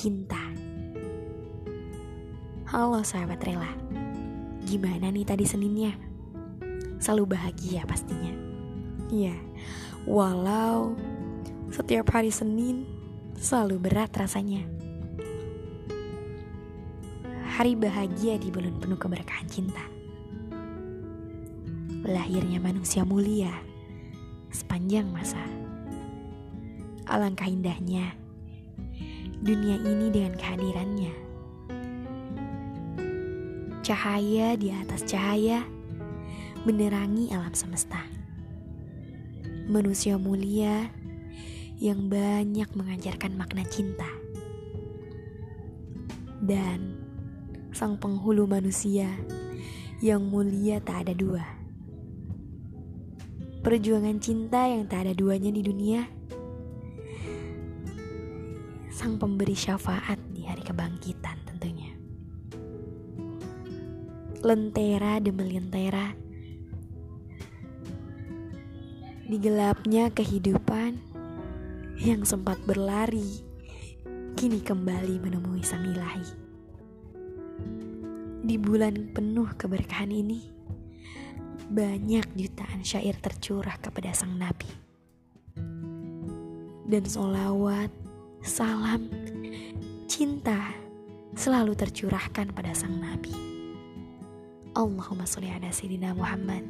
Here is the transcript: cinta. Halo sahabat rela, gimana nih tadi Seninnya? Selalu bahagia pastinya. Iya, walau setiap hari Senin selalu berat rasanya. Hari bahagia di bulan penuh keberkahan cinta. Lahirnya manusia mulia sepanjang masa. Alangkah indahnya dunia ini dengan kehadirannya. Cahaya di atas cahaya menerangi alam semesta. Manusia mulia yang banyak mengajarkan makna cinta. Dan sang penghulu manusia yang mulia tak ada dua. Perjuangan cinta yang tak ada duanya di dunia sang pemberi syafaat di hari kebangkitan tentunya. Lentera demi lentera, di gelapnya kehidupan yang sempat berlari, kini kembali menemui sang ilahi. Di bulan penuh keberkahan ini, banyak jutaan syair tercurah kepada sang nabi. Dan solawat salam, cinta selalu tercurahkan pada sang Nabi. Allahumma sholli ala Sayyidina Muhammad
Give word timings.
cinta. 0.00 0.40
Halo 2.72 3.04
sahabat 3.04 3.36
rela, 3.44 3.68
gimana 4.64 5.12
nih 5.12 5.28
tadi 5.28 5.44
Seninnya? 5.44 5.92
Selalu 6.96 7.36
bahagia 7.36 7.84
pastinya. 7.84 8.32
Iya, 9.12 9.36
walau 10.08 10.96
setiap 11.68 12.16
hari 12.16 12.32
Senin 12.32 12.88
selalu 13.36 13.76
berat 13.76 14.08
rasanya. 14.16 14.64
Hari 17.60 17.76
bahagia 17.76 18.40
di 18.40 18.48
bulan 18.48 18.80
penuh 18.80 18.96
keberkahan 18.96 19.52
cinta. 19.52 19.84
Lahirnya 22.08 22.56
manusia 22.56 23.04
mulia 23.04 23.52
sepanjang 24.48 25.12
masa. 25.12 25.44
Alangkah 27.04 27.52
indahnya 27.52 28.19
dunia 29.40 29.80
ini 29.80 30.12
dengan 30.12 30.36
kehadirannya. 30.36 31.14
Cahaya 33.80 34.52
di 34.60 34.68
atas 34.68 35.00
cahaya 35.08 35.64
menerangi 36.68 37.32
alam 37.32 37.56
semesta. 37.56 38.04
Manusia 39.64 40.20
mulia 40.20 40.92
yang 41.80 42.12
banyak 42.12 42.68
mengajarkan 42.76 43.32
makna 43.40 43.64
cinta. 43.64 44.08
Dan 46.44 47.00
sang 47.72 47.96
penghulu 47.96 48.44
manusia 48.44 49.08
yang 50.04 50.20
mulia 50.28 50.84
tak 50.84 51.08
ada 51.08 51.16
dua. 51.16 51.44
Perjuangan 53.64 54.20
cinta 54.20 54.68
yang 54.68 54.84
tak 54.84 55.08
ada 55.08 55.12
duanya 55.16 55.48
di 55.48 55.64
dunia 55.64 56.04
sang 59.00 59.16
pemberi 59.16 59.56
syafaat 59.56 60.20
di 60.28 60.44
hari 60.44 60.60
kebangkitan 60.60 61.40
tentunya. 61.48 61.88
Lentera 64.44 65.16
demi 65.16 65.56
lentera, 65.56 66.12
di 69.24 69.40
gelapnya 69.40 70.12
kehidupan 70.12 71.00
yang 71.96 72.28
sempat 72.28 72.60
berlari, 72.68 73.40
kini 74.36 74.60
kembali 74.60 75.16
menemui 75.16 75.64
sang 75.64 75.88
ilahi. 75.88 76.28
Di 78.44 78.60
bulan 78.60 79.16
penuh 79.16 79.48
keberkahan 79.56 80.12
ini, 80.12 80.44
banyak 81.72 82.36
jutaan 82.36 82.84
syair 82.84 83.16
tercurah 83.16 83.80
kepada 83.80 84.12
sang 84.12 84.36
nabi. 84.36 84.68
Dan 86.84 87.08
solawat 87.08 87.99
salam, 88.40 89.04
cinta 90.08 90.72
selalu 91.36 91.76
tercurahkan 91.76 92.52
pada 92.56 92.72
sang 92.72 92.96
Nabi. 92.96 93.32
Allahumma 94.72 95.28
sholli 95.28 95.52
ala 95.52 95.68
Sayyidina 95.68 96.16
Muhammad 96.16 96.64